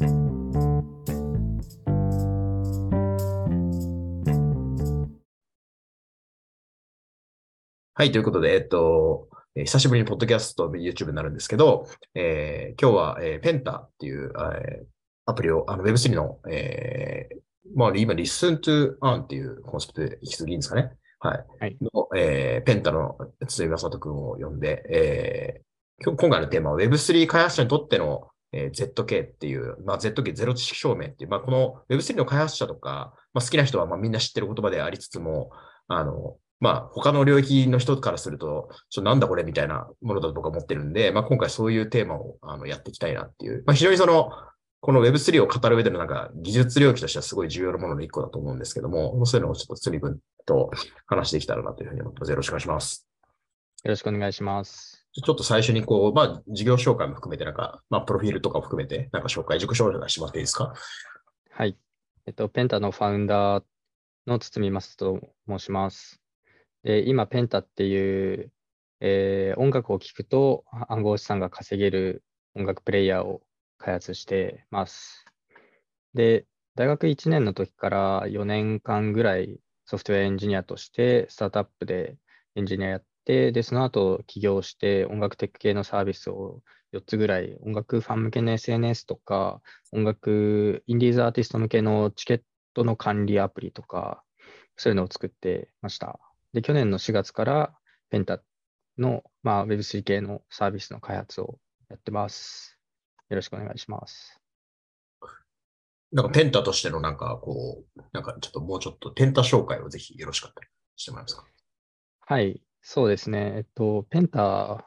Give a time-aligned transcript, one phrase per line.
[0.00, 0.06] は
[8.04, 14.84] い、ということで、えっと、えー、久しぶりにポッドキャストと YouTube になるんですけど、えー、今日は、えー、ペンタっていう、えー、
[15.26, 17.38] アプリを、あの Web3 の、えー、
[17.74, 20.92] まあ、今、Listen to Earn っていうコンセプトで引き継ぎんですかね。
[21.18, 21.44] はい。
[21.60, 35.50] はい、の、えー、ペンタの筒井正人君を呼んで、えー、今今回のテーマは Web3 開発者にとっての、えー、ZK っていう、まあ、ZK ゼロ知識証明っていう、まあ、この Web3 の開発者とか、まあ、好きな人はまあみんな知ってる言葉でありつつも、
[35.88, 44.30] あの、まあ、他の領域の人からすると、ちょっとなんだこれみたいなものだと僕は思ってるんで、まあ、今回そういうテーマをあのやっていきたいなっていう、まあ、非常にその、
[44.80, 50.70] この Web3 を語る上でのなんか技術領域としてはすごい重要なものの一個だと思うんですけども、そういうのをちょっと釣り分と
[51.06, 52.30] 話していきたらなというふうに思ってます。
[52.30, 53.06] よろしくお願いします。
[53.84, 54.89] よろしくお願いします。
[55.12, 60.72] ちょっと最初にこう、まあ、事業紹介も含めてなんか、まあ、プロフィールとかを含めて、なんか紹介、自己紹介してもらっていいですか？
[61.50, 61.76] はい。
[62.26, 63.64] えっと、ペンタのファウンダー
[64.26, 66.20] の堤正と申します。
[66.84, 68.52] で、今、ペンタっていう、
[69.00, 72.22] えー、音楽を聴くと暗号資産が稼げる
[72.54, 73.42] 音楽プレイヤーを
[73.78, 75.24] 開発してます。
[76.14, 82.16] で、大学1年の時から4年間ぐらいソフトウェアエンジニアとしてスタートアップで
[82.54, 89.60] エンジニアやって、で、その後起業して音楽テック系のサービスを4つぐらい、音楽ファン向けの SNS とか、
[89.92, 92.42] 音楽インディーズアーティスト向けのチケッ
[92.74, 94.24] トの管理アプリとか、
[94.76, 96.18] そういうのを作ってました。
[96.52, 97.72] で、去年の4月から
[98.10, 98.42] ペンタ
[98.98, 101.58] の、まあ、Web3 系のサービスの開発を
[101.88, 102.78] やってます。
[103.28, 104.40] よろしくお願いします。
[106.10, 111.44] なんかペンタとしてのなんかこう、なんかちょっともうちょっとペンタ紹介をぜひよろしかったらしてもらえますか？
[112.26, 113.52] はい、そうですね。
[113.56, 114.42] えっと、ペンタ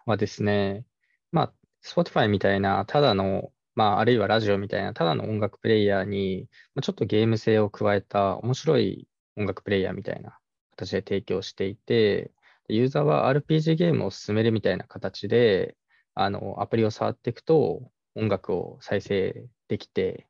[0.06, 0.86] はですね、
[1.32, 10.38] まあ、Spotify みたいなただの、まあ、あるいはラジオみたいなただの音楽プレイヤーに、まあ、ちょっとゲーム性を加えた面白い音楽プレイヤーみたいな
[10.72, 12.32] 形で提供していて、
[12.68, 15.78] ユーザーは RPG ゲームを進めるみたいな形で、
[16.16, 20.28] あの、アプリを触っていくと音楽を再生できて、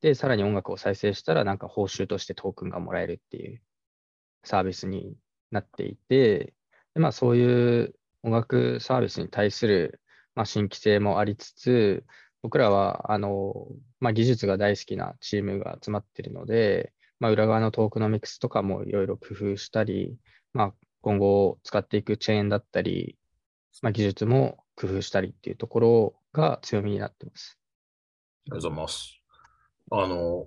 [0.00, 3.62] で、さらに音楽を再生したら、なんか報酬としてトークンがもらえるっていう
[4.44, 5.16] サービスに
[5.50, 6.54] なっていて、
[6.96, 10.00] でまあ、そういう音楽サービスに対する、
[10.34, 12.06] まあ、新規性もありつつ、
[12.40, 13.52] 僕らはあの、
[14.00, 20.16] まあ、技術が大好きなチームが集まっているので、まあ、裏側のトークノミクスとかもいろいろ工夫したり、
[20.54, 23.18] まあ、今後使っていくチェーンだったり、
[23.82, 27.58] まあ、技術も工夫したりっていうところが強みになってます。
[28.46, 29.20] ありがとうございます。
[29.90, 30.46] あの、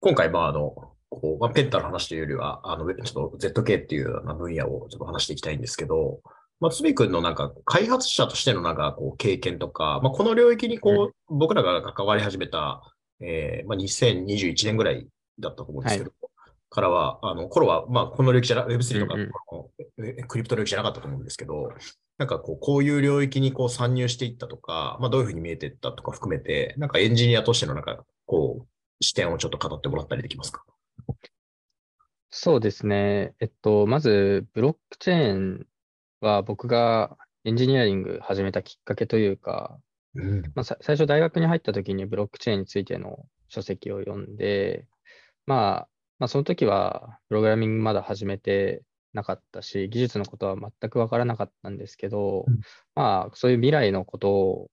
[0.00, 6.20] 今回、まあ、あの、こうまあ、ペンタの話というよりは、あの、ちょっと ZK っていう分野をちょっと話していきたいんですけど、
[6.60, 12.82] まあ、つみくんのなんか開発者としてのなんかこう経験とか、まあ、この領域にこう、僕らが関わり始めた、
[13.20, 15.06] えー、まあ、2021年ぐらい
[15.38, 16.30] だったと思うんですけど、はい、
[16.70, 19.22] からは、あの、頃は、まあ、この領域じゃな、Web3 とか、うん
[19.98, 21.70] うん、クリプト領域じゃなかったと思うんですけど、
[22.18, 28.66] なんかこう、こういう領域にこう参入していったとか、まあ、どういうふうに見えていったとか含めて、なんかエンジニアとしてのなんか、こう、
[29.04, 30.64] 視点をちょっと語ってもらったりできますか？
[32.30, 33.34] そうですね。
[33.40, 35.66] えっと、まず、ブロックチェーン
[36.20, 39.78] は僕がエンジニアリング始めたきっかけというか、
[40.14, 44.86] うん、まあ、最初大学に入った時にブロックチェーンについての書籍を読んで、
[45.46, 45.88] まあ、
[46.18, 48.82] まあ、その時はプログラミングまだ始めて
[49.12, 52.58] なかったし、技術のことは全く分からなかったんですけど、うん、
[52.94, 54.70] まあ、そういう未来のこと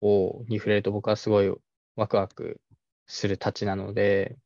[0.00, 1.52] をに触れると僕はすごい
[1.96, 2.60] ワクワク
[3.06, 4.36] するたちなので、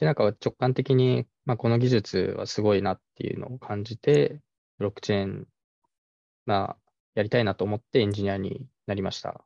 [0.00, 4.40] で、なんか直感的に、まあ、この技術はすごいなっていうのを感じて、
[4.78, 5.46] ブロックチェーン、
[6.46, 6.76] まあ、
[7.14, 9.44] やりたいなと思ってエンジニアになりました。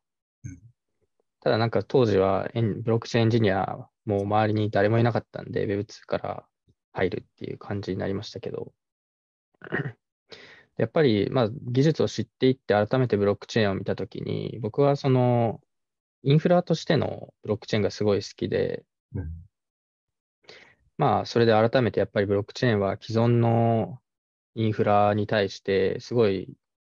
[1.41, 6.45] ただなんか当時はブロックチェーンエンジニアもう周りに誰もいなかったんで Web2 から
[6.93, 8.73] 入るっていう感じになりましたけど、
[10.79, 15.61] やっぱりまあ技術を知っていって改めてブロックチェーンを見たときに僕はその
[16.23, 18.85] インフラとしてのブロックチェーンがすごい好きで、
[19.15, 19.31] うん、
[20.99, 23.99] まあそれで改めてやっぱりブロックチェーンは既存の
[24.55, 26.57] インフラに対してすごい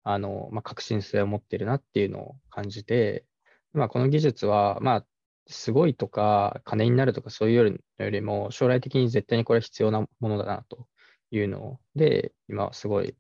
[0.09, 3.25] あの、まあ、革新性を持ってるなっていうのを感じて、
[3.73, 5.07] まあ、この技術は、まあ、
[5.49, 10.87] すごいとか、金になるとか、そういうよりも、将来的に絶対にこれ必要なものだなと
[11.33, 13.17] いうので、今はすごい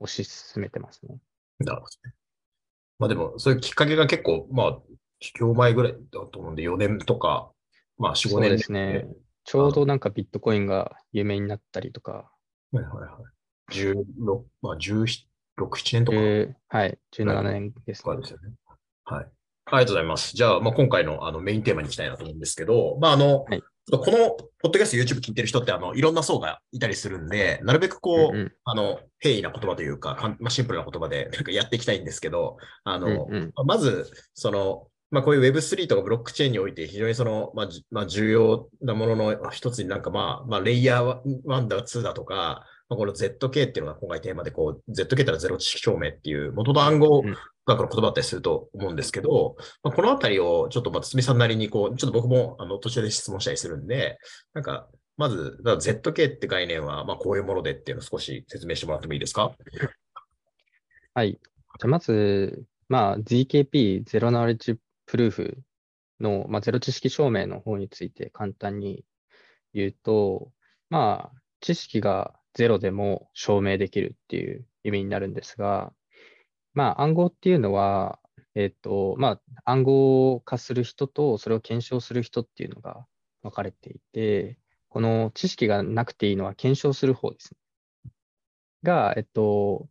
[0.00, 1.18] 推し進めてますね。
[1.58, 2.14] なるほどね。
[2.98, 4.78] まあでも、そういうきっかけが結構、まあ、
[5.18, 7.50] 起業前ぐらいだと思うんで、4年とか、
[7.98, 9.06] まあ4、5年ですね。
[9.50, 12.30] ちょうどなんかビットコインが有名になったりとか。
[12.70, 13.18] はいはいは
[13.72, 13.74] い。
[13.74, 15.24] 16、まあ17、
[15.58, 16.18] 7年とか。
[16.78, 18.16] はい、17年です、ね。
[18.18, 18.54] ですよね。
[19.06, 19.24] はい。
[19.24, 19.30] あり
[19.72, 20.36] がとうございます。
[20.36, 47.36] じゃあ、まあ、今回のあのメインテーマに行きたいなと思うんですけど、まあ、あの、はいこのポッドキャスト、YouTube 聞いてる人って、あの、いろんな層がいたりするんで、なるべくこう、うんうんあの、平易な言葉というか、かんまあ、シンプルな言葉でなんかやっていきたいんですけど、あの、うんうんまず、その、まあ、こういう Web3 とかブロックチェーンにおいて非常にその、まあ、じまあ、重要なものの一つになんかまあ、まあ、レイヤー1だ、2だとか、まあ、この ZK っていうのが今回テーマで、こう、ZK ってのはゼロ知識証明っていう元の暗号うん
[47.66, 49.54] 学の言葉だったりすると思うんですけど、
[49.84, 54.18] まあ、このあたりをちょっと、まあ、堤さんなりに、こう、ちょっと僕も、あの、途中で質問したりするんで、
[54.54, 59.52] なんか、まず、ZK って概念は、まあ、こういうものでっていうのを少し説明してもらってもいいですか？
[61.14, 61.32] はい。
[61.32, 64.76] じゃあまず、まあ、ZKP、ゼロナレッジ
[65.10, 65.58] プルーフ
[66.20, 69.04] の、まあ、ゼロ知識証明の方について簡単に
[69.74, 70.52] 言うと、
[70.88, 75.92] まあ、知識がゼロでも証明できるっていう意味になるんですが、
[76.74, 78.20] まあ、暗号っていうのは、
[78.54, 83.04] えっと、まあ、暗号化する人とそれを検証する人っていうのが
[83.42, 84.60] 分かれていて、
[84.90, 87.50] この知識がなくていいのは検証する方です
[88.04, 88.12] ね。
[88.84, 89.88] が、えっと、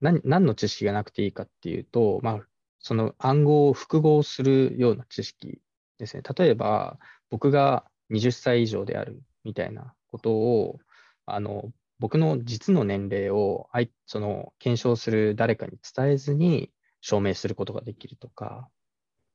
[0.00, 2.40] 何何の知識がなくていいかっていうと、まあ、
[2.82, 5.60] その暗号を複合するような知識
[5.98, 6.22] ですね。
[6.36, 6.98] 例えば、
[7.30, 10.78] 僕が20歳以上であるみたいなことを、
[11.24, 13.68] あの、僕の実の年齢を
[14.06, 18.68] その検証する誰かに伝えずに証明することができるとか、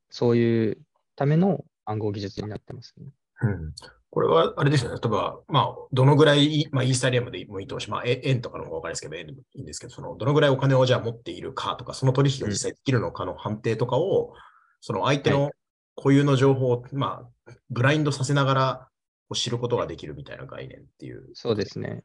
[0.10, 0.78] そういう
[1.16, 3.08] ための暗号技術になってますね。
[3.42, 3.74] うん
[4.10, 5.00] これは、あれですよね。
[5.00, 14.34] 例えば、まあ、どのぐらい、まあ、イーサリアムでもいいとし、まあ、え円とかの方がわかりですけど、円でもいいんですけど、その、どのぐらいお金をじゃあ持っているかとか、その取引が実際できるのかの判定とかを、
[14.82, 15.52] その相手の
[15.96, 18.88] 固有の情報を、まあ、ブラインドさせながら
[19.36, 21.30] 知ることができるみたいな概念っていう。
[21.34, 22.04] そうですね。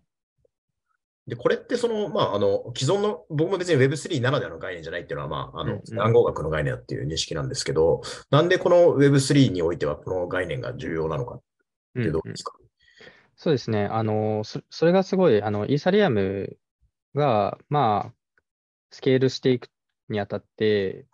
[1.26, 6.00] で、これってその、まあ、あの、既存の、僕も別に Web3 ならではの概念じゃないっていうのは、まあ、あの、うんうん。
[6.00, 11.40] 暗号学の概念だっていう認識なんですけど、なんでこの Web3 においてはこの概念が重要なのかっ
[11.94, 12.54] てどうですか、
[13.36, 13.84] そうですね。
[13.84, 16.56] あの、そそれがすごい、あの、イーサリアム
[17.14, 18.14] が、まあ、
[18.90, 19.68] スケールしていく
[20.08, 21.06] にあたって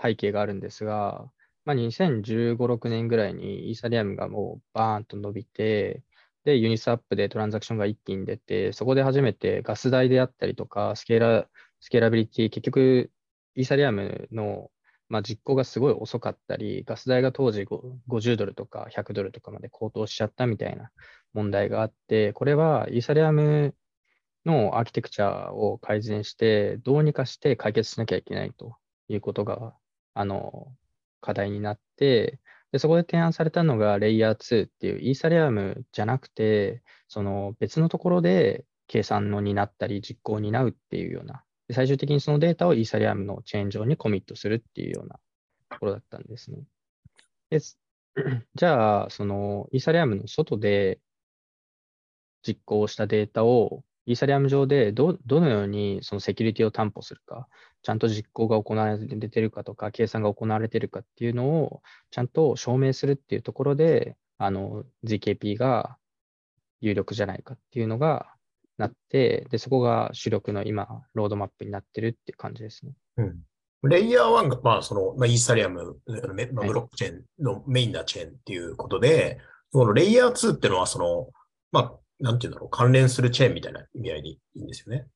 [0.00, 1.30] 背景があるんですが、
[1.64, 6.02] まあ、2015、6年ぐらいにイーサリアムがもうバーンと伸びて、
[6.44, 11.48] で、ユニスアップでトランザクションが一気に出て、そこで初めてガス代であったりとか、スケーラ、
[11.80, 13.10] スケーラビリティ、結局、
[13.54, 14.70] イーサリアムの、
[15.08, 17.66] まあ、実行がすごい遅かったり、ガス代が当時
[18.08, 20.90] 50ドルとか100ドルとかまで高騰しちゃったみたいな
[21.34, 23.74] 問題があって、これはイーサリアム
[24.46, 28.76] のアーキテクチャを改善して、どうにかして解決しなきゃいけないと
[29.08, 29.74] いうことが、
[30.14, 30.74] あの、
[31.20, 32.40] 課題になって、
[32.72, 45.20] でそこで提案されたのがレイヤー2っていうイーサリアムじゃなくて、その別のところで計算の担ったり実行を担うっていうような、で最終的にそのデータをイーサリアムのチェーン上にコミットするっていうような
[45.68, 46.64] ところだったんですね。
[47.50, 47.60] で
[48.54, 50.98] じゃあ、そのイーサリアムの外で
[52.42, 57.48] 実行したデータをイーサリアム上でどどのようにそのセキュリティを担保するか、
[57.82, 65.96] ちゃんと実行が行われているかとか、計算が行われているかっていうのをちゃんと証明するっていうところで、あの ZKP が
[66.80, 68.34] 有力じゃないかっていうのが
[68.76, 72.92] なって、で、そこが主力の今、ロードマップになってるっていう感じですね。
[73.18, 73.42] うん
[73.84, 75.96] レイヤー1が、まあ、その、まあ、イーサリアム、
[76.34, 79.40] めまあはいブロックチェーンのメインなチェーンっていうことで、
[79.72, 81.30] そのレイヤー2っていうのは、その、
[81.72, 85.06] まあ、なんていうんだろう、関連するチェーンみたいな意味合いでいいんですよね。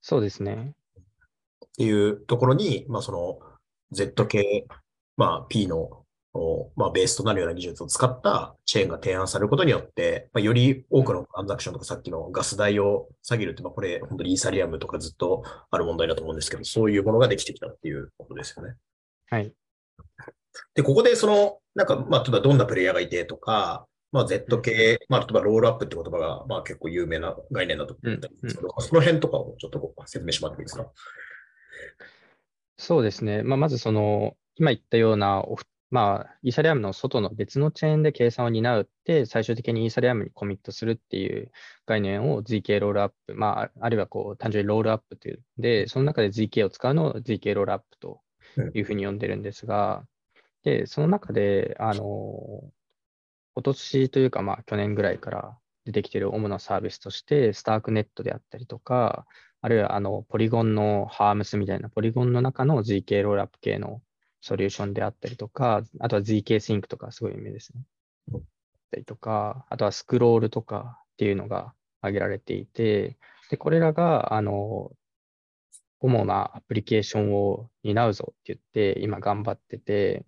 [0.00, 0.74] そうですね。
[1.66, 3.38] っていうところに、まあ、その
[3.94, 4.64] ZK、
[5.16, 6.04] まあ、P の、
[6.36, 18.74] おまあ、ベースとなるような技術を使ったチェーンが提案されることによって、まあ、より多くのトランザクションとかさっきのガス代を下げるって、まあ、これ本当にイーサリアムとかずっとある問題だと思うんですけど、そういうものができてきたっていうことですよね。
[19.30, 19.52] はい。
[20.74, 30.86] で、ここでその、なんか、まあ、例えばどんなプレイヤーがいてとか、まあ、ZK、まあ、例えばロールアップって言葉が、まあ、結構有名な概念だと思ったんですけど、その辺とかをちょっとご説明してもらってもいいですか？
[32.78, 33.42] そうですね。
[33.42, 35.44] まあ、まずその、今言ったような
[35.90, 41.52] まあ、イーサリアムの外の別のチェーンで計算を担うって、最終的にイーサリアムにコミットするっていう
[41.86, 45.42] 概念を ZK ロールアップ、まあ、あるいはこう、単純にロールアップという。
[45.58, 48.20] で、その中で ZK を使うのを ZK ロールアップと
[48.74, 50.04] いうふうに呼んでるんですが、
[50.64, 52.64] で、その中で、あの、
[53.54, 59.26] 今年というか、まあ、去年ぐらいから出てきている主なサービスとして、スタークネットであったりとか、
[59.60, 64.02] あるいはあのポリゴンのハームスみたいなポリゴンの中の ZK ロールアップ系の
[64.40, 67.82] ソリューションであったりとか、あとは ZK シンクとかすごい有名ですね。
[68.32, 73.18] うんったりとか、あとは Scroll とかっていうのが挙げられていて、
[73.50, 74.92] で、これらが、あの、
[76.00, 80.24] 主なアプリケーションを担うぞって言って、今頑張ってて、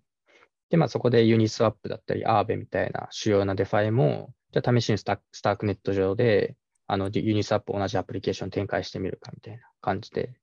[0.69, 6.55] で、まあそこで Uniswap だったり、 Aave みたいな主要な DeFi も、じゃあ試しにスタ StarkNet 上で、
[6.87, 10.33] あの、ユニスワップ同じアプリケーション展開してみるかみたいな感じで、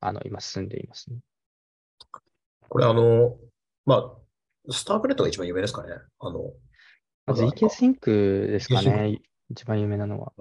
[0.00, 1.18] あの、今進んでいますね。
[2.68, 3.36] これあの、
[3.84, 5.92] まあ、スタークネットが一番有名ですかね。
[6.20, 6.52] あの、
[7.26, 9.20] まず EK シンクですかね、
[9.50, 10.32] 一番有名なのは。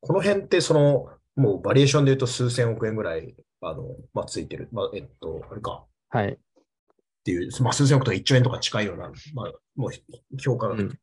[0.00, 4.68] この辺ってその、もうバリエーションで言うと数千億円ぐらい、あの、まあ、ついてる。
[4.72, 5.84] まあ、えっと、あれか。
[6.08, 6.38] はい。
[7.22, 9.90] っていう、まあ、数千億とか1兆円とか近いような、まあ、もう
[10.38, 10.88] 評価が、うん。
[10.90, 10.96] 希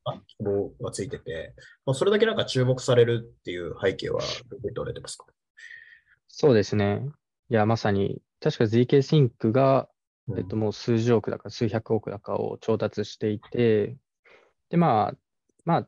[0.43, 1.53] 望がついてて、
[1.85, 5.25] まあ、それだけなんか注目されるっていう背景はどこに取れてますか？
[6.27, 7.05] そうですね。
[7.49, 9.87] いや、まさに、確か ZK シンクが、
[10.27, 10.39] うん。
[10.39, 13.95] えっと、もう数十億だか数百億だかを調達していて、
[14.69, 15.17] で、まあ、
[15.63, 15.87] まあ、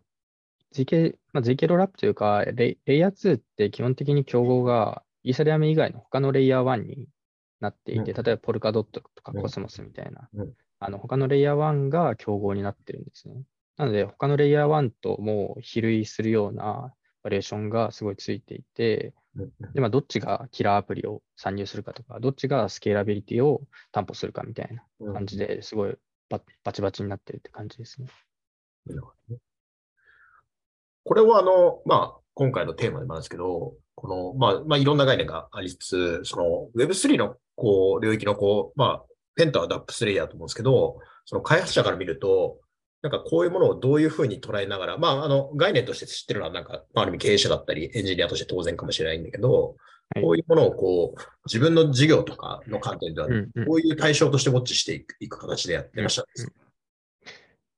[0.73, 7.07] ZK、まあ、ZK ロールアップというか、レイレイヤー2って基本的に競合がイーサリアム以外の他のレイヤー1に
[7.61, 8.23] なっていて、うん。
[8.23, 10.27] 例えばポルカドットとかうんコスモスみたいな。
[10.33, 13.43] うん、あの他のレイヤー1が競合になってるんですね。
[13.77, 25.13] なので、他のレイヤー1ともう比類するようなバリエーションがすごいついていて、うんで、まあ、どっちがキラーアプリを参入するかとか、どっちがスケーラビリティを担保するかみたいなうん。
[25.13, 25.95] 感じですごい
[26.29, 28.07] ババチバチになってるって感じですね。
[31.03, 42.57] これはあの、まあ、今回のテーマでもあるんですけど、この、まあ、まあ、いろんな概念がありつつ、その Web3 のこう領域のこう、まあ、ペンタは DAPS レイヤーと思うんですけど、その開発者から見ると、
[43.03, 49.75] なんかこういうものをどういうふうに捉えながら、まあ、あの、概念として知ってるのは、なんか、まあ、ある意味経営者だったり、エンジニアとして当然かもしれないんだけど、
[50.13, 50.23] はい。
[50.23, 56.53] こういうものをこう、自分の事業とかの観点では、こういう対象としてウォッチしていくいく形でやってらっしゃるんですか、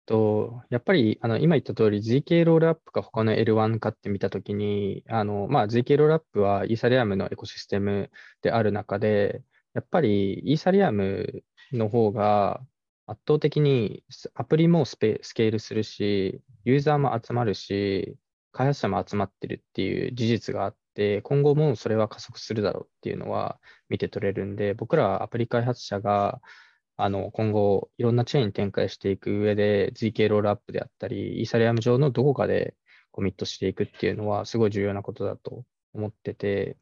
[0.05, 8.09] と、やっぱりあの今言った通り ZK ロールアップか他の L1 かって見たときに、あのまあ、ZK ロールアップはイーサリアムのエコシステム
[8.41, 9.41] である中で、
[9.73, 12.61] やっぱりイーサリアムの方が
[13.05, 14.03] 圧倒的に
[14.35, 18.15] アプリもスケールするし、ユーザーも集まるし、
[18.51, 26.39] 開発者も集まってるっていう事実があって、今後もそれは加速するだろうっていうのは見て取れるんで、僕らはアプリ開発者が
[26.95, 32.75] あの今後いろんなチェーン展開していく上で ZK ロールアップであったり、イーサリアム上のどこかで
[33.11, 36.77] コミットしていくっていうのはすごい重要なことだと思ってて、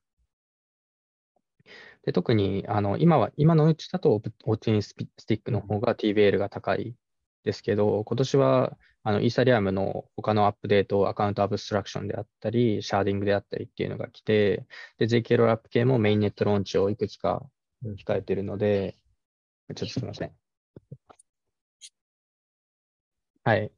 [2.03, 6.95] で特にあの今は、今のうちだとオーチンスティックの方が TVL が高い
[7.43, 14.65] ですけど、今年はあのイーサリアムの他のアップデート、 account abstraction であったり、 sharding であったりっていうのが来て、
[14.97, 17.43] で ZK ロールアップ系もメインネットローンチをいくつか
[17.83, 18.97] 控えているので、
[19.75, 20.35] ちょっとすみません。
[23.43, 23.71] はい。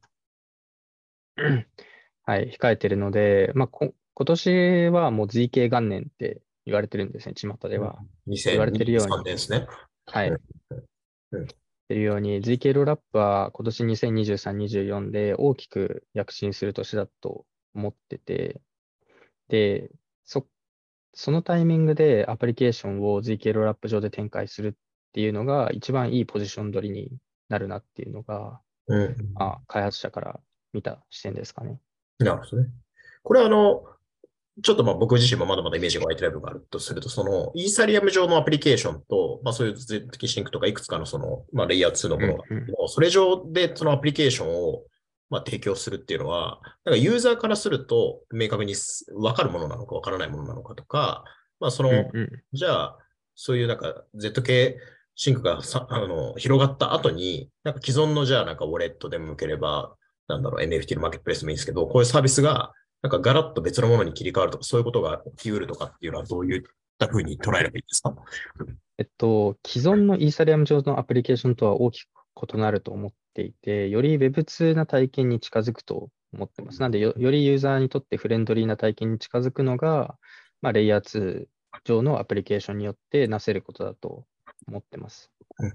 [2.26, 8.00] はい、控えているので、まあ、こ今年はもう ZK 元年って言われてるんですね、巷では。
[8.28, 9.68] 言われてるように2023年ですね。
[10.06, 10.30] はい。
[10.30, 10.36] う
[11.38, 11.48] ん
[11.88, 18.62] てるように、ZK ロールアップは今年2023、24で大きく躍進する年だと思ってて、
[19.50, 19.92] で、
[20.24, 20.48] そ、
[21.14, 24.74] そのタイミングでアプリケーションを ZK ロールアップ上で展開するっ
[25.14, 27.12] ていうのが一番いいポジション取りに
[27.50, 29.16] なるなっていうのが、うん。
[29.34, 30.40] まあ、開発者から
[30.74, 31.80] 見た視点ですかね。
[32.20, 32.70] なるほどね。
[33.22, 33.84] これあの、
[34.62, 42.66] ちょっとまあ僕自身もまだまだイメージが湧いてない部分があるとすると、そのイーサリアム上のアプリケーションと、まあそういう ZK シンクとかいくつかのその、まあレイヤー2のものが、うんうん。
[42.88, 44.84] それ上でそのアプリケーションを
[45.32, 48.76] まあ提供するっていうのは、なんかユーザーからすると明確に
[49.16, 51.24] 分かるものなのか分からないものなのかとか、
[51.60, 52.30] まあその、うんうん。
[52.54, 52.98] じゃあ、
[53.36, 54.76] そういうなんか ZK
[55.16, 59.96] シンクがさあの広がった後に、なんか既存のじゃあなんかウォレットでも向ければ、
[60.28, 62.72] なんだろう、NFT のマーケットプレイスもいいんですけど、こういうサービスが
[63.04, 66.62] なんかガラッと別のものに切り替わるとか、そういうことが起きうるとかっていうのはどういっ
[66.98, 68.16] たふうに捉えればいいですか？
[68.98, 72.08] えっと、既存のイーサリアム上のアプリケーションとは大きく
[72.56, 76.80] 異なると思っていて、より Web2 な体験に近づくと思ってます。
[76.82, 80.16] なんでよ、よりユーザーにとってフレンドリーな体験に近づくのが、
[80.62, 81.46] まあ、レイヤー2
[81.84, 84.26] 上のアプリケーションによってなせることだと
[84.68, 85.74] 思ってますうん。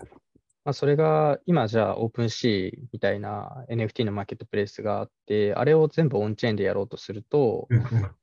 [0.69, 7.69] まあ、それが今じゃあ OpenC みたいな NFT のマーケットプレイスがあって、あれを全部オンチェーンでやろうとすると、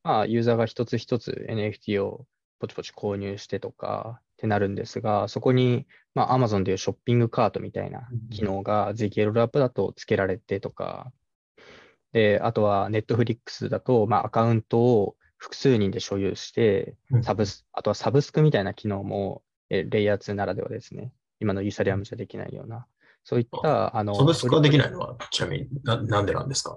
[0.04, 2.28] まあ、ユーザーが一つ一つ NFT を
[2.60, 11.12] ポチポチ購入してとかってなるんですが、そこに、まあ、Amazon でいうショッピングカートみたいな機能が ZK ロールアップだと付けられてとか、
[12.14, 21.12] で、あとは Netflix だと、まあ、アカウントを複数人で所有して、サブス、あとはサブスクみたいな機能も、えレイヤー2ならではですね。
[21.46, 22.88] 今のイーサリアムじゃできないような、
[23.24, 24.98] そういった、あの、サブスクができないの？
[24.98, 26.72] は、ちなみにななんでなんですか？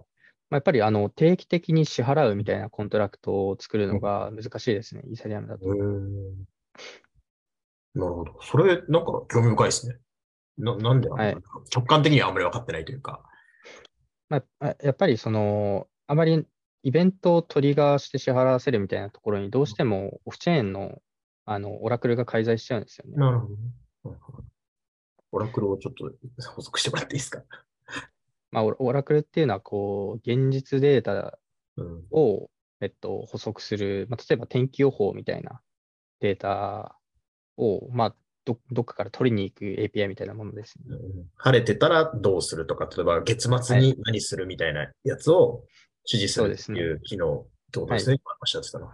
[0.50, 5.66] まあ、やっぱりあの定期的に支払うみたいな contract を作るのが難しいですね、イーサリアムだと。
[7.94, 8.36] なるほど。
[8.42, 9.96] それ、なんか興味深いですね。
[10.58, 11.36] な、なんで、はい
[11.74, 13.22] 直感的にはあんまり分かってないというか。
[14.28, 16.46] まあ、やっぱりその、あまり
[16.82, 21.00] イベントをトリガーして支払わせるみたいなところにどうしてもオフチェーンの
[21.50, 23.16] あのオラクルが介在しちゃうんですよね。
[23.16, 23.60] なるほどね。
[24.04, 24.44] なるほど
[25.32, 26.10] オラクルをちょっと
[26.52, 27.42] 補足してもらっていいですか？
[28.50, 31.38] まあ、オオラクルっていうのはこう現実データ
[31.76, 32.06] うん。
[32.10, 35.60] を、えっと、補足する、まあ、例えば天気予報みたいな
[36.20, 36.98] データ
[37.56, 40.86] を、まあ、どどっかから取りに行く API みたいなものですね。
[40.88, 45.64] うん晴れてたらどうするとか、例えば月末に何するみたいなやつを
[46.10, 48.16] 指示するっていう機能ってことですね。
[48.16, 48.88] 今おっしゃってたの。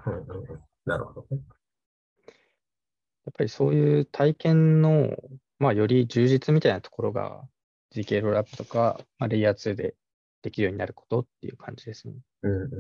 [0.85, 1.41] なるほどね。
[2.27, 5.17] やっぱりそういう体験の、
[5.65, 7.41] まあ、より充実みたいなところが
[7.95, 9.95] GK ロールアップとか、まあ、レイヤー2で
[10.43, 12.13] できるようになることっていう感じですね。
[12.43, 12.71] うんうん、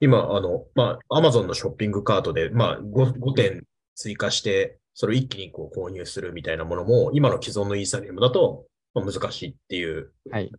[0.00, 10.52] 今、あの、まあ、Amazon のショッピングカートで、まあ5、5点追加して、それを一気にこう購入するみたいなものも、今の既存のイーサリアムだと、まあ、難しいっていう、はいって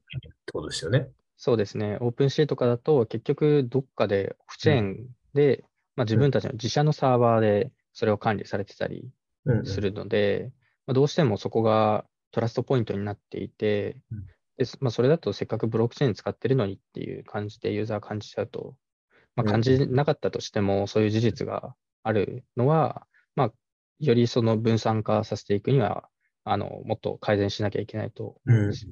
[0.51, 1.07] ことですよね。
[1.37, 1.97] そうですね。
[2.01, 5.63] オープンシーとかだと、結局どっかでオフチェーンで、
[5.95, 9.09] まあ、自分たちの自社のサーバーでそれを管理されてたり
[9.45, 10.51] うんうんするので、
[10.85, 14.25] まあ、どうしてもそこがトラストポイントになっていてうん、
[14.57, 18.75] でまあ、それだとせっかくブロックチェーン使ってるのにっていう感じでユーザー感じちゃうと、
[19.35, 23.51] まあ、うん感じなかったとしても、そういう事実があるのは、まあ、
[23.99, 26.07] よりその分散化させていくには、
[26.45, 28.85] あのもっと改善しなきゃいけないと思います。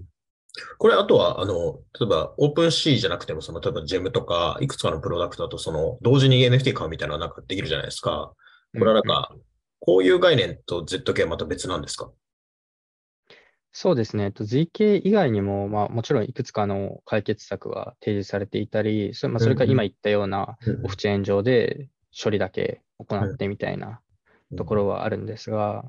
[0.78, 8.34] これ、あとは、あの、例えば、オープンシーじゃなくても、その、例えば、ジェムとか、いくつかのプロダクトだと、その、同時に NFT 買うみたいなのなんかできるじゃないですか。
[8.78, 9.34] これはなんか、
[9.82, 12.12] こういう概念と ZK はまた別なんですか？
[13.74, 14.26] そうですね。
[14.26, 24.02] えっと ZK 以外にも、まあ、もちろんいくつかの解決策は提示されていたり、それ,、まあ、それから今言ったようなオフチェーン上で処理だけ行ってみたいな
[24.56, 25.86] ところはあるんですが、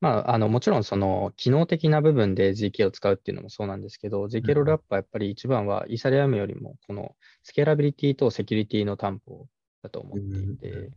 [0.00, 9.48] まあ、あのもちろんその機能的な部分で ZK を使うっていうのもそうなんですけど、ZK ロールアップはやっぱり一番はイーサリアムよりもこのスケーラビリティとセキュリティの担保
[9.82, 10.90] だと思っていうんて、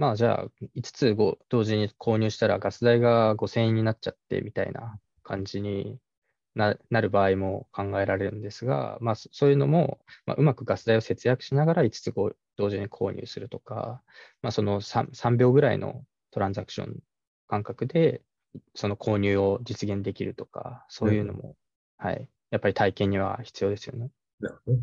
[0.00, 5.98] まあじゃあ5つご同時に購入したらガス代が5000円になっちゃってみたいな感じに
[6.54, 14.00] ななる場合も考えられるんですが、まあそそういうのも、まあ、うまくガス代を節約しながら5つご同時に購入するとか、
[14.40, 16.96] まあ、その 3, 3秒ぐらいのトランザクション
[17.46, 18.22] 感覚で
[18.74, 21.56] その購入を実現できるとか、そういうのも、
[21.98, 24.08] はい、やっぱり体験には必要ですよね。
[24.40, 24.78] なるほど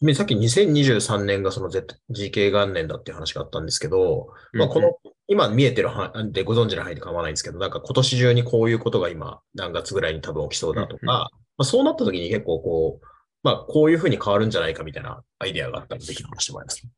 [0.00, 4.92] ねさっき2023年がその ZK 元年だっていう話があったんですけど、まあ、この、
[5.26, 13.06] 今見えてる範囲でご存知の範囲で構わないんですけど、なんか今年中にこういうことが今何月ぐらいに多分起きそうだとか、まあ、そうなった時に結構こう、
[13.42, 16.88] まあこういうふうに変わるんじゃないかみたいなアイデアがあったらぜひ話してもらいます。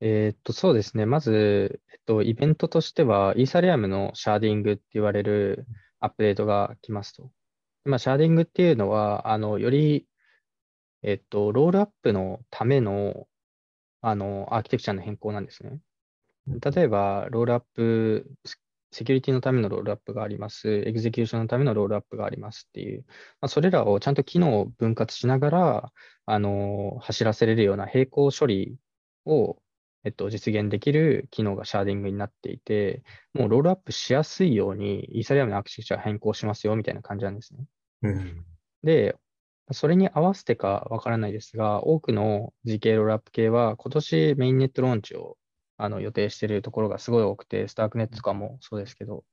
[0.00, 1.06] えーっと、そうですね。
[1.06, 5.66] まず、えっと、イベントとしては、イーサリアムの sharding って言われる
[6.00, 7.30] アップデートが来ますと。
[7.84, 10.06] まあ、 sharding っていうのは、あの、より、
[11.04, 13.28] えっと、 rollup のための、
[14.00, 15.78] あの、アーキテクチャの変更なんですね。
[16.46, 18.26] 例えば、 rollup、
[18.90, 20.70] セキュリティのための rollup があります。
[20.86, 23.04] execution のための rollup がありますっていう、
[23.40, 25.92] まあ、それらをちゃんと機能を分割しながら、
[26.26, 28.76] あの、走らせれるような並行処理
[29.26, 29.58] を、
[30.04, 37.64] えっと、実現できる機能が sharding になっていて、もう rollup しやすいように、イーサリアムのアーキテクチャ変更しますよみたいな感じなんですね。
[38.02, 38.44] うん。
[38.84, 39.16] で、
[39.72, 45.36] それに合わせてかわからないですが、多くの GK ロールアップ系は今年メインネットローンチを
[45.76, 49.24] あの予定しているところがすごい多くて、 StarkNet とかもそうですけど、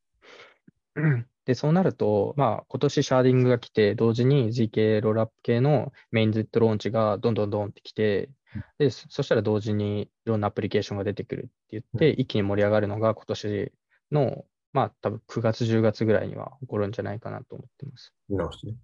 [1.45, 8.29] で、そうなると、まあ、今年 sharding が来て、同時に GK ロールアップ系のメインネットローンチがどんどんどんって来て、
[8.77, 13.71] で、そそしたら同時にいろんなアプリケーションが出てくるって言って、一気に盛り上がるのが今年
[14.11, 18.13] の、まあ、多分9月、10月ぐらいには起こるんじゃないかなと思ってます。
[18.29, 18.77] なるほどね。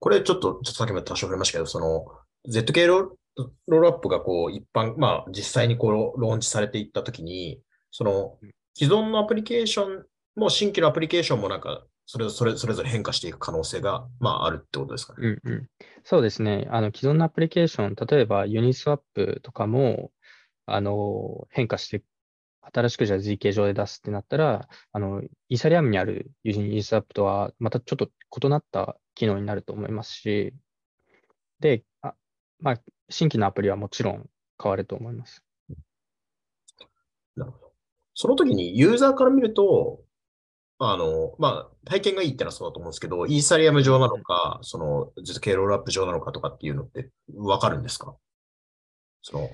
[0.00, 2.06] これちょっと、ちょっとさっきも多少触れましたけど、その
[2.48, 3.20] ZK ロール
[3.68, 7.60] ロールアップがこう一般、まあ実際にこうローンチされていったときに、
[7.90, 8.38] その
[8.74, 10.04] 既存のアプリケーション
[10.36, 15.38] も新規のアプリケーションもなんかそれそれそれぞれ変化していく可能性が、まあ、あるってことですかね。
[15.44, 15.66] うんうん、
[16.02, 16.66] そうですね。
[16.70, 20.10] あの既存のアプリケーション、例えばユニスワップとかも
[20.66, 22.02] あの変化して、
[22.72, 28.08] 新しくじゃあ ZK 上で出すってなったら、あのイーサリアムにあるユニスワップとはまたちょっと
[28.42, 30.54] 異なった機能になると思いますし、
[31.58, 32.14] で、あ
[32.60, 34.28] まあ、新規のアプリはもちろん
[34.62, 35.42] 変わると思います。
[37.36, 37.72] なるほど。
[38.14, 40.02] その時にユーザーから見ると、
[40.78, 48.16] あの、まあ、体験がいいってのはそうだと思うんですけど、イーサリアム上なのか、その、ZK ロールアップ上なのかとかっていうのってわかるんですか？
[49.22, 49.50] その、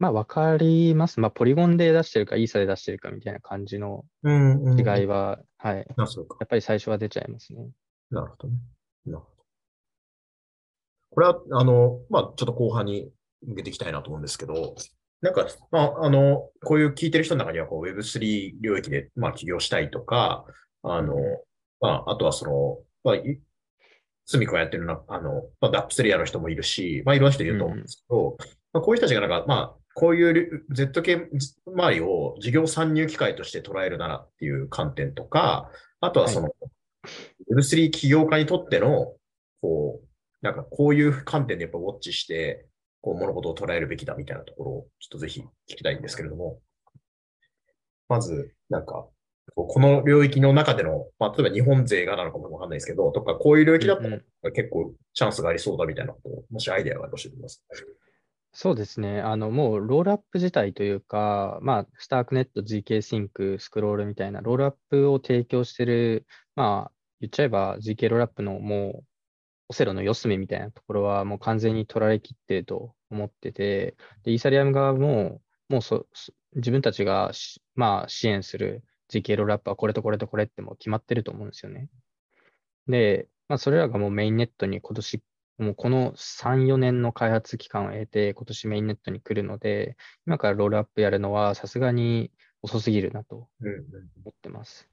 [0.00, 1.20] まあ、わかります。
[1.20, 4.80] まあ、ポリゴンで出してるか、イーサで出してるかみたいな感じのうん、うん。
[4.80, 5.86] 違いは、はい。
[5.98, 6.38] あ、そうか。
[6.40, 7.68] やっぱり最初は出ちゃいますね。
[8.10, 8.54] なるほどね。
[9.04, 9.30] なるほど。
[11.10, 13.12] これは、あの、まあ、ちょっと後半に
[13.46, 14.74] 向けていきたいなと思うんですけど、
[15.20, 20.46] なんか、まあ、あの、こういう聞いてる人の中には、こう、Web3 領域で、まあ、起業したいとか、
[20.82, 21.14] あの、
[21.78, 23.38] まあ、あとはその、まあ、い
[24.24, 28.36] すみこがやってるな、あの、まあ、ダップスレイヤーの人もいるし、まあ、いろんな人いると思うんですけど、
[28.72, 31.28] まあ、こういう人たちがなんか、まあ、こういう ZK
[31.66, 36.50] 周りを事業参入機会として捉えるならっていう観点とか、あとはその、
[37.52, 39.14] Web3 起業家にとっての、
[39.60, 40.06] こう、
[40.42, 42.66] なんかこういう観点でやっぱウォッチして、
[43.02, 46.60] こう物事を捉えるべきだみたいなところをちょっとぜひ聞きたいんですけれども、
[48.08, 49.06] まず、なんか、
[49.54, 54.52] この領域の中での、まあ、例えば日本勢がなのかもわかんないですけど、とか、こういう領域だったうんうらん。
[54.52, 58.09] 結構チャンスがありそうだみたいなことを、もしアイデアがあれば教えてください。
[58.52, 59.20] そうですね。
[59.20, 69.04] あの、もうロールアップ自体というか、まあ、スタークネット、GK シンク、スクロールみたいなロールアップを提供している、まあ、言っちゃえば GK ロールアップのもう、
[69.68, 76.06] オセロの四隅みたいなところはもう完全に取られきってると思ってて、で、イーサリアム側も、もうそ、
[76.56, 77.30] 自分たちが、
[77.76, 81.88] まあ、支援する GK ロールアップはこれとこれとこれってもう決まってると思うんですよね。
[82.88, 85.22] で、まあ、それらがもうメインネットに今年
[85.60, 89.96] もうこの3、4年の開発期間を経て、今年メインネットに来るので、
[90.26, 93.84] 今からロールアップやるのはさすがに遅すぎるなとうんうん
[94.24, 94.88] 思ってます。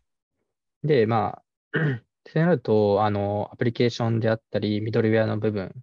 [0.84, 1.42] で、ま
[1.74, 5.74] あ、ってなると、あの、アプリケーションであったり、ミドルウェアの部分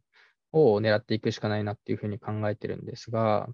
[0.53, 3.49] を狙っていくしかないなっていうふうに考えてるんですが、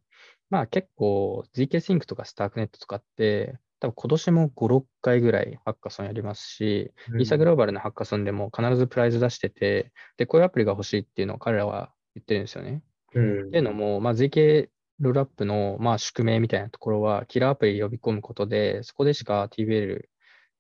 [0.51, 12.83] まあ結構 GK Sync とか StarkNet とかって、多分今年も5、6回ぐらいハッカソンやりますし、うんイーサグローバルのハッカソンでも必ずプライズ出してて、で、こういうアプリが欲しいっていうのを彼らは言ってるんですよね。
[13.15, 14.69] うんっていうのも、まあ、ZK
[15.01, 20.05] ロールアップの、まあ、宿命みたいなところは、キラーアプリ呼び込むことで、そこでしか TBL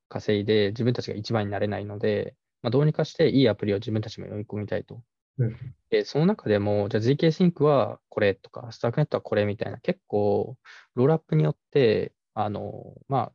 [0.08, 5.02] 稼いで自分たちが一番になれないので、まあ、どうにかしていいアプリを自分たちも呼び込みたいと。
[5.38, 5.56] うん
[5.90, 10.56] で、その中でも、じゃあ ZK Sync はこれとか、StarkNet はこれみたいな、結構、
[10.94, 13.32] ロールアップによって、あの、まあ、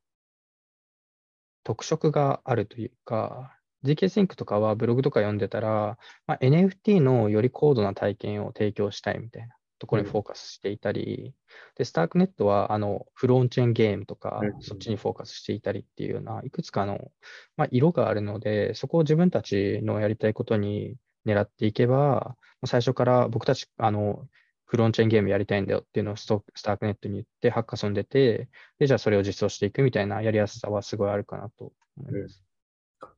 [1.63, 11.34] 特色があるというか、GK Sync とかはブログとか読んでたら、まあ、NFT のより高度な体験を提供したいみたいなところにフォーカスしていたり、
[11.75, 17.12] で、StarkNet はあのフロンチェーンゲームとかうん、そっちにフォーカスしていたりっていうような、いくつかの、
[17.58, 24.27] まあ、色があるので、そこを自分たちのやりたいことに狙っていけば、最初から僕たち、あの、
[24.65, 28.49] フロンチェーンゲームやりたいんだよっていうのをストークネットに言って、ハッカソン出て、
[28.80, 32.43] で、じゃあそれを実装していくみたいなやりやすさはすごいあるかなと思います。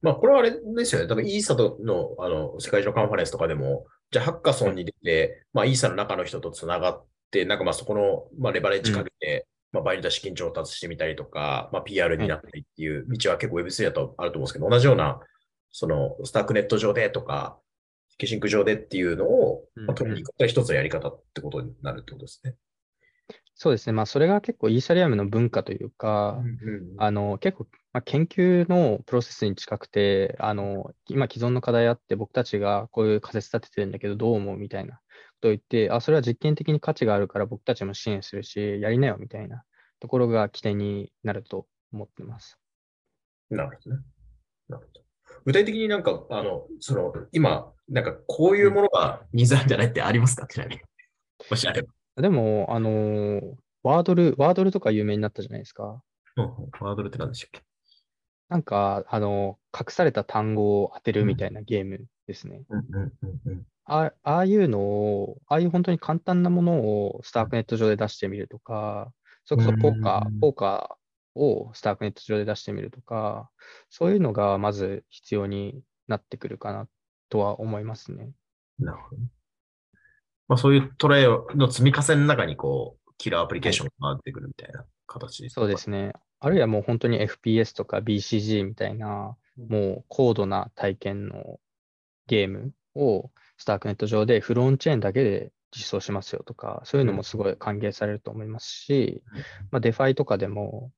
[0.01, 1.07] まあ、これはあれですよね。
[1.07, 15.19] 多分、イーサとの、あの、世界中のカンファレンスとかでも、じゃあ、ハッカソンに出て、まあ、イーサの中の人とつながって、なんかまあ、そこの、まあ、レバレッジかけて、まあ、場合によっては資金調達してみたりとか、まあ、PR になったりっていう道は結構 Web3 だとあると思うんですけど、同じような、
[15.71, 17.59] その、スタークネット上でとか、
[18.17, 22.55] ケシンク上でっていうのを、まあ、取りに行く一つのやり方ってことになるってことですね。
[23.59, 23.93] そうですね。
[23.93, 26.43] まあ、それが結構イーサリアムの文化というか、
[26.97, 34.99] あの、結構、まあ、研究のプロセスに近くて、あの、今既存の課題あって僕たちがこういう仮説立ててるんだけどどう思うみたいなこ
[35.41, 39.63] とを言って、あ、それは実験的に価値があるから僕たちも支援するし、やりなよみたいな
[39.99, 42.59] ところが起点になると思ってます。
[43.49, 44.01] なるほどね。
[44.69, 45.06] なるほど。
[45.47, 50.45] 具体的になんか、あの、その、今、なんかこういうものがニーズあるんじゃないってありますか？
[50.45, 50.81] ちなみに。
[51.49, 52.21] もしあれば。
[52.21, 53.41] でも、あの、
[53.81, 56.01] ワードル、ワードルとか有名になったじゃないですか。
[56.35, 57.61] うんうんワードルって何でしたっけ？
[58.49, 62.63] なんか、あの、隠された単語を当てるみたいなゲームですね。
[62.69, 63.65] うんうんうんうん。
[63.85, 69.13] あああいうのを、ああいう本当に簡単なものをスタークネット上で出してみるとか、
[69.45, 71.06] それこそポーカうんー、ポーカー
[71.37, 73.49] をスタークネット上で出してみるとか、
[73.89, 76.87] そういうのがまず必要になってくるかな
[77.29, 78.31] とは思いますね。
[78.79, 79.27] なるほどね。
[80.47, 86.13] まあそういうトライの積み重ねの中にこう、キラーアプリケーションが出てくるみたいな形そうですね。
[86.39, 91.59] あるいはもう本当に FPS とか BCG みたいな、もう高度な体験の
[92.27, 99.23] ゲームをスタークネット上でフロンチェーンだけで実装しますよとか、そういうのもすごい歓迎されると思いますし、
[99.71, 100.91] まあ、 DeFi とかでも、まあ、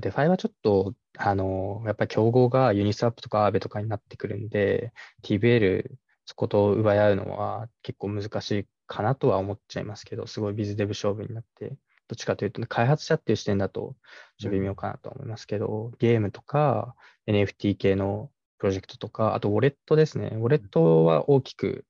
[0.00, 4.92] DeFi はちょっと、あの、やっぱり競合が Uniswap とか Aave とかになってくるんで、
[5.22, 5.90] TVL
[6.26, 11.70] そこと奪い合うのは結構難しいかなとは思っちゃいますけど、すごい biz dev 勝負になって、
[12.06, 13.96] どっちかというと、ね開発者っていう視点だと、
[14.38, 16.94] ちょっと微妙かなと思いますけど、ゲームとか
[17.26, 20.28] NFT 系のプロジェクトとか、あとウォレットですね。
[20.34, 21.84] ウォレットは大きく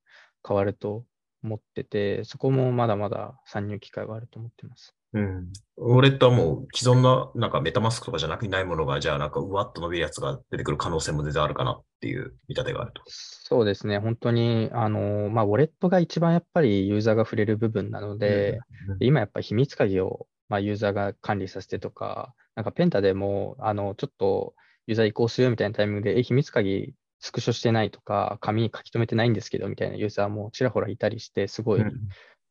[0.46, 1.04] 変わると
[1.42, 4.94] 思ってて、そこもまだまだ参入機会はあると思ってます。
[5.12, 5.52] うん。
[5.76, 13.02] ウォレットはもう既存のなんかメタマスクとかじゃなくないものが、じゃあなんかうわっと伸びるやつが出てくる可能性も全然あるかなっていう見立てがあると。
[13.06, 13.98] そうですね。
[13.98, 24.54] 本当に、あの、まあ、ウォレットが一番やっぱりユーザーが触れる部分なので、うんうん、今やっぱり秘密鍵を、まあ、ユーザーが管理させてとか、なんかペンタでも、あの、ちょっと
[24.86, 31.84] ユーザー移行するみたいなタイミングで、え、秘密鍵スクショしてないとか、紙に書き留めてないんですけど、みたいなユーザーもちらほらいたりして、すごい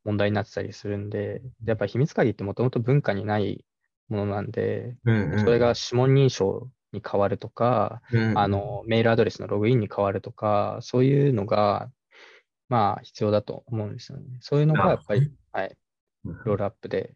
[0.10, 3.63] 問題になってたりするんで、やっぱり秘密鍵ってもともと文化にない
[4.10, 11.91] ものなんで、うんうん、それが指紋認証に変わるとか、うんうん、あの、メールアドレスのログインに変わるとか、そういうのが、
[12.69, 14.26] まあ、必要だと思うんですよね。
[14.39, 15.78] そういうのがやっぱり、はい、
[16.43, 17.13] ロールアップで、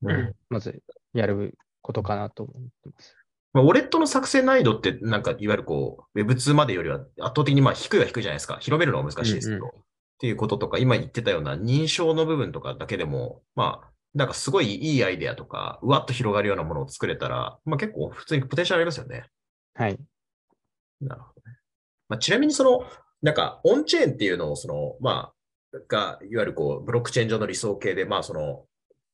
[0.00, 3.14] うん、まずやることかなと思ってます。
[3.52, 8.56] まあ、ウォレットの作成難易度って、なんか、いわゆるこう、Web2 までよりは圧倒的にまあ低いは低いじゃないですか。
[8.60, 9.64] 広めるのは難しいですけど。
[9.64, 9.82] うんうん
[10.22, 19.24] っていうこととか、今言ってたような認証の部分とかだけでも、まあ、なんかすごいいいアイデアとか、うわっと広がるようなものを作れたら、まあ結構普通にポテンシャルありますよね。
[19.74, 19.98] はい。
[21.00, 21.56] なるほどね。
[22.08, 22.84] まあ、ちなみにその、
[23.20, 25.32] なんかオンチェーンっていうのを、その、ま
[25.74, 28.64] あ、が、いわゆるこう、ブロックチェーン上の理想形で、まあその、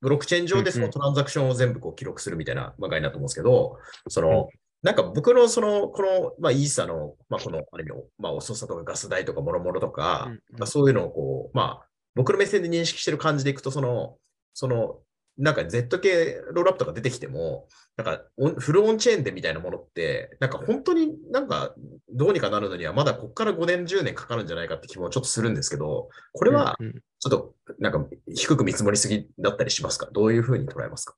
[0.02, 4.50] ブロックチェーン上でそのトランザクションを全部こう記録するみたいな、まあ、概念だと思うんですけど、その、
[4.82, 14.16] なんか僕のその、この、まあ、イーサの、まあ、この、ある意味、まあ、お操作とかガス代とかもろもろとか、うんうん、まあ、そういうのをこう、まあ、僕の目線で認識してる感じでいくと、その、
[14.54, 15.00] その、
[15.36, 18.22] なんか Z 系ロールアップとか出てきても、なんか
[18.58, 21.74] フルオンチェーンでみたいなものって、なんか本当になんか
[22.12, 26.76] どうにかなるのにはまだここから5年、10年かかるんじゃないかって気もちょっとするんですけど、これは
[27.20, 30.08] ちょっとなんか低く見積もりすぎだったりしますか？
[30.12, 31.14] どういうふうに捉えますか？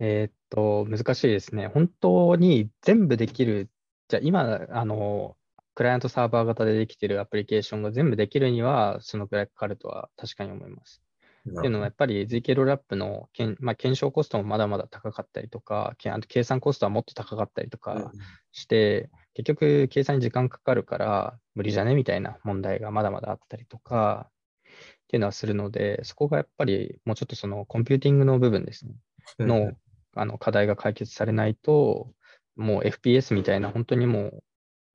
[0.00, 1.68] えーっと、難しいですね。
[1.68, 3.70] 本当に全部できる、
[4.08, 5.36] じゃあ今、あの、
[5.74, 11.02] クライアントサーバー型でできているアプリケーションが全部できるには、そのくらいかかるとは確かに思います。
[11.50, 18.12] っていうのは、やっぱり ZK ロールアップのけん、まあ、検証コストもまだまだ高かったりとか、あと計算コストはもっと高かったりとか
[18.52, 24.30] して、結局、計算に時間かかるから無理じゃねみたいな問題がまだまだあったりとか、
[24.64, 28.94] っていうのはするので、そこがやっぱりもうちょっとそのコンピューティングの部分ですね、
[29.38, 29.72] の
[30.14, 32.10] あの課題が解決されないと、
[32.56, 34.42] もう FPS みたいな、本当にも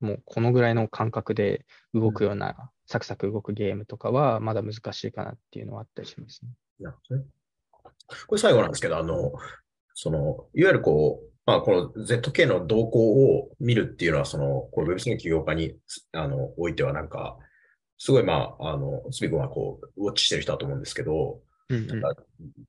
[0.02, 6.52] う、もうこのぐらいの感覚で動くような、サクサク動くゲームとかは、まだ難しいかなっていうのはあったりしますね。
[8.28, 9.34] これ最後なんですけど、あの、
[9.94, 15.76] その、いわゆるこう、まあ、この ZK の動向を見るっていうのは、その、これ Web3 の起業家に、
[16.14, 17.38] あの、おいてはなんか、
[17.98, 22.02] すごい、まあ、あの、つび君はこう、ウォッチしてる人だと思うんですけど、うんうん、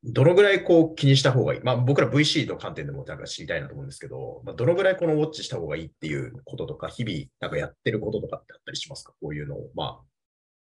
[0.04, 1.60] どのぐらいこう気にした方がいい？
[1.62, 9.14] まあ僕ら VC の観点でもなんか知りたいなと思うんですけど、まあ、どのぐらいこのウォッチした方がいいっていうこととか、日々なんかやってることとかってあったりしますか？
[9.22, 9.70] こういうのを。
[9.74, 10.02] ま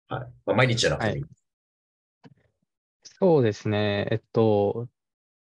[0.09, 0.27] あ、はい。
[0.47, 1.31] まあ、毎日じゃなくてもいい、はい、
[3.03, 4.09] そうですね。
[4.11, 4.89] えっと、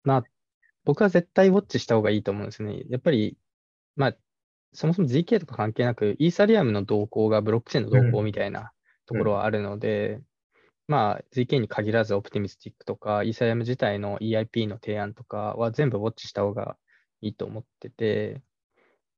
[0.04, 0.24] まあ、
[0.84, 2.84] 僕は絶対ウォッチした方がいいと思うんですね。
[2.88, 3.36] やっぱり、
[3.96, 4.16] まあ、
[4.72, 8.72] そもそも GK とか関係なく、イーサリアムの動向がブロックチェーンの動向みたいな
[9.04, 10.24] ところはあるので、うん
[10.88, 16.76] まあ、ZK に限らず、オプティミスティックとか、イーサリアム自体の EIP の提案とかは全部ウォッチした方が
[17.20, 18.42] いいと思ってて、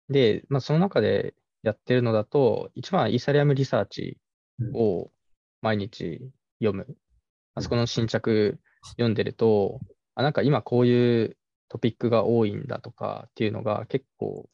[0.08, 4.18] で、まあ、その中でやってるのだと、一番イーサリアムリサーチ
[4.74, 5.10] を
[5.62, 6.20] 毎日
[6.60, 6.96] 読む。
[7.54, 8.58] あそこの新着
[8.92, 9.80] 読んでると、
[10.14, 11.36] あ、なんか今こういう
[11.68, 14.48] トピックが多いんだとかっていうのが結構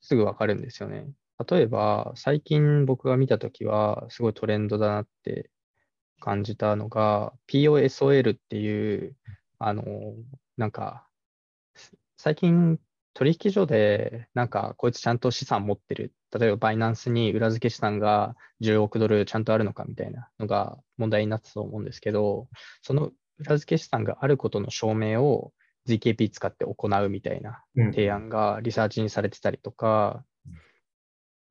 [0.00, 1.08] すぐわかるんですよね。
[1.50, 5.50] 例えば、最近僕が見たときは、すごいトレンドだなって
[6.20, 9.16] 感じたのが、POSOL っていう、
[9.58, 9.84] あの、
[10.56, 11.06] なんか、
[12.16, 12.78] 最近
[13.14, 16.12] 取引所で、なんか、こいつちゃんと資産持ってる。
[16.38, 22.48] 例えば、バイナンスに裏付け資産が10億ドルちゃんとあるのかみたいなのが問題になったと思うんですけど、
[22.82, 25.52] その裏付け資産があることの証明を
[25.88, 30.24] ZKP 使って行うみたいな提案がリサーチにされてたりとか、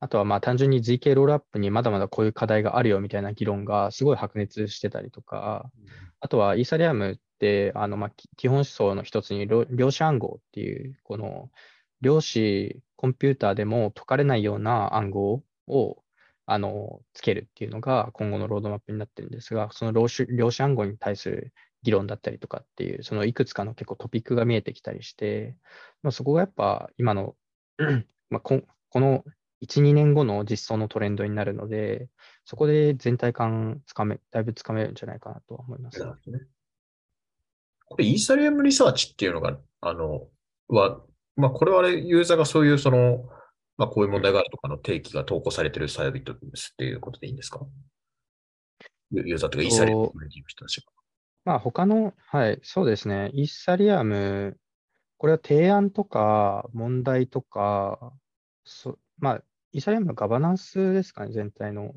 [0.05, 5.71] あとはまあ単純に ZK ロールアップにまだまだこういう課題があるよみたいな議論がすごい白熱してたりとか、
[6.19, 11.49] あとはイーサリアムってあのまあ基本思想の一つに量子暗号っていう、この
[12.01, 15.97] 量子コンピューターでも解かれないような暗号を
[16.45, 25.57] あのつけるっていうのが今後のロードマップになってるんですが、その量子量子暗号に対する議論だったりとかっていう、そのいくつかの結構トピックが見えてきたりして、
[26.03, 27.35] まあ、そこがやっぱ今の
[28.29, 29.23] まあこ、この
[29.65, 32.09] 1、2年後の実装のトレンドになるので、
[32.45, 35.99] そこで全体感つかめ、だいぶつかめるんじゃないかなと思います。
[36.03, 36.11] ね、
[37.85, 40.27] これ、イーサリアムリサーチっていうのが、あの、
[40.67, 41.01] は、
[41.35, 43.27] まあ、これはユーザーがそういう、その、
[43.77, 47.59] まあ、こういう問題があるとかの定義が投稿されているサイビットですっていうことでいいんですか？
[49.11, 50.11] ユーザーとかイーサリアムの
[50.47, 50.87] 人たちが。
[51.43, 53.29] まあ他の、はい、そうですね。
[53.33, 54.57] イーサリアム、
[55.17, 58.13] これは提案とか問題とか、
[58.63, 59.43] そまあ、
[59.75, 61.93] イーサリアムのガバナンスですかね、全体の。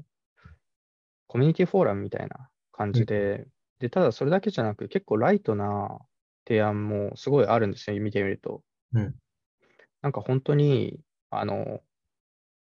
[1.28, 3.46] コミュニティフォーラムみたいな感じで、
[3.78, 6.00] で、ただそれだけじゃなく、結構ライトな
[6.44, 8.64] 提案もすごいあるんですよ、見てみると。
[8.94, 9.14] うん。
[10.02, 10.98] なんか本当に、
[11.30, 11.80] あの、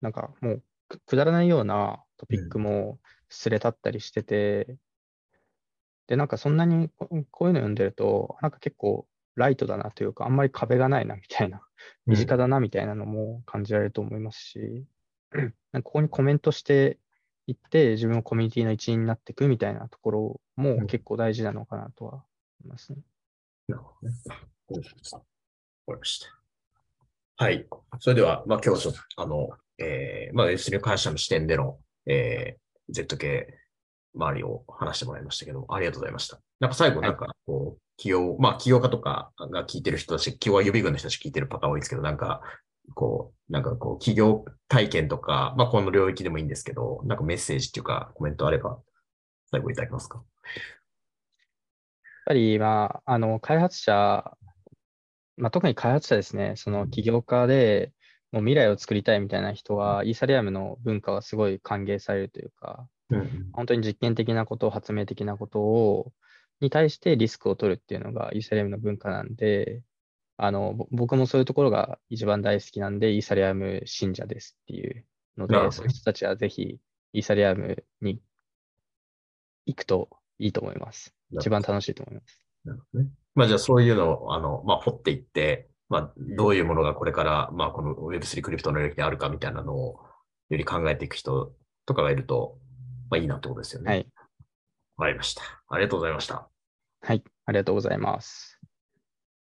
[0.02, 3.00] なんかもうくくだらないようなトピックも
[3.30, 4.78] すれ立ったりしてて、
[6.08, 11.62] で、なんかそんなにここういうの読んでると、なんか結構ライトだなというか、あんまり壁がないなみたいな、
[12.06, 14.86] 身近だなみたいなのも感じられると思いますし、
[15.72, 17.00] なんかここにコメントして
[17.48, 22.24] いって、自分もコミュニティの一員になっていくみたいなところも結構大事なのかなとは思
[22.66, 23.00] いますね。
[23.68, 24.16] なるほどね。
[24.28, 26.28] わかりました。
[27.38, 27.68] はい。
[28.00, 33.46] それでは、まあ、今日はちょっと、あの、えー、まあ、Web3 の会社の視点での、えー、ZK
[34.16, 36.40] 周りを話してもらいましたけど、ありがとうございました。
[36.60, 42.42] なんか最後、はいなんか、こう、起業、まあ、起業家とかが聞いてる人たち、起業家予備軍の人たち聞いてるパターン多いですけど、なんか、
[42.94, 48.80] こう、なんかこう、起業体験とか、まあ、この領域でもいいんですけど、なんかメッセージっていうか、コメントあれば、
[49.52, 50.18] 最後いただけますか？
[50.18, 50.26] やっ
[52.26, 54.32] ぱり、まあ、あの、開発者、
[55.38, 57.92] まあ、特に開発者ですね、その起業家で
[58.32, 63.50] もう未来を作りたいみたいな人は、イーサリアムの文化はすごい歓迎されるというか、うん。
[63.54, 66.12] 本当に実験的なこと、発明的なことを、
[66.62, 69.82] に対してリスクを取るっていうのがイーサリアムの文化なんで、
[70.38, 75.06] あの、ぼ僕もそういうところが一番大好きなんで、イーサリアム信者ですっていう
[75.38, 76.80] ので、そういう人たちはぜひ
[77.14, 78.22] イーサリアムに
[79.66, 81.14] 行くといいと思います。
[81.32, 82.42] 一番楽しいと思います。
[82.66, 83.10] なるほどね。
[83.36, 90.00] まあじゃあそういうのを、あの、まあ掘っていって、まあどういうものがこれから、まあこの Web3 クリプトの領域にあるかみたいなのを
[90.50, 91.54] より考えていく人
[91.86, 92.58] とかがいると、
[93.10, 93.90] まあいいなってことですよね。
[93.90, 94.08] はい。
[94.98, 95.44] わかりました。
[95.70, 96.48] ありがとうございました。
[97.02, 97.24] はい。
[97.46, 98.55] ありがとうございます。